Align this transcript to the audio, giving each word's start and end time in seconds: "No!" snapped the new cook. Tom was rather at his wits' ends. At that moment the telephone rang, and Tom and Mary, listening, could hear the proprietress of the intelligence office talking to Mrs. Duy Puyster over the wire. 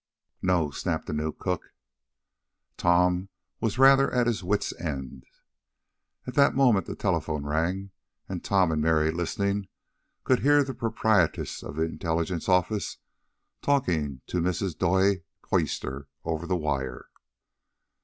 "No!" 0.41 0.71
snapped 0.71 1.05
the 1.05 1.13
new 1.13 1.31
cook. 1.31 1.75
Tom 2.75 3.29
was 3.59 3.77
rather 3.77 4.09
at 4.11 4.25
his 4.25 4.43
wits' 4.43 4.73
ends. 4.81 5.27
At 6.25 6.33
that 6.33 6.55
moment 6.55 6.87
the 6.87 6.95
telephone 6.95 7.45
rang, 7.45 7.91
and 8.27 8.43
Tom 8.43 8.71
and 8.71 8.81
Mary, 8.81 9.11
listening, 9.11 9.67
could 10.23 10.39
hear 10.39 10.63
the 10.63 10.73
proprietress 10.73 11.61
of 11.61 11.75
the 11.75 11.83
intelligence 11.83 12.49
office 12.49 12.97
talking 13.61 14.21
to 14.25 14.41
Mrs. 14.41 14.75
Duy 14.75 15.21
Puyster 15.43 16.07
over 16.25 16.47
the 16.47 16.57
wire. 16.57 17.05